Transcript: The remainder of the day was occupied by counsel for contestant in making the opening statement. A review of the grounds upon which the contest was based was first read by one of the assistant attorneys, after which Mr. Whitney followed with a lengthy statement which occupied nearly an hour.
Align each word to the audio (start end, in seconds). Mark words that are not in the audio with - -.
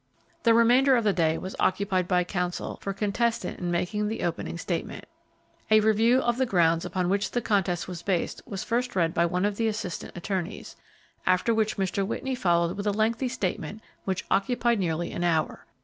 The 0.41 0.55
remainder 0.55 0.95
of 0.95 1.03
the 1.03 1.13
day 1.13 1.37
was 1.37 1.55
occupied 1.59 2.07
by 2.07 2.23
counsel 2.23 2.79
for 2.81 2.91
contestant 2.91 3.59
in 3.59 3.69
making 3.69 4.07
the 4.07 4.23
opening 4.23 4.57
statement. 4.57 5.05
A 5.69 5.79
review 5.79 6.21
of 6.23 6.37
the 6.39 6.45
grounds 6.47 6.85
upon 6.85 7.07
which 7.07 7.29
the 7.29 7.39
contest 7.39 7.87
was 7.87 8.01
based 8.01 8.41
was 8.47 8.63
first 8.63 8.95
read 8.95 9.13
by 9.13 9.27
one 9.27 9.45
of 9.45 9.57
the 9.57 9.67
assistant 9.67 10.17
attorneys, 10.17 10.75
after 11.27 11.53
which 11.53 11.77
Mr. 11.77 12.03
Whitney 12.03 12.33
followed 12.33 12.77
with 12.77 12.87
a 12.87 12.91
lengthy 12.91 13.27
statement 13.27 13.83
which 14.03 14.25
occupied 14.31 14.79
nearly 14.79 15.11
an 15.11 15.23
hour. 15.23 15.67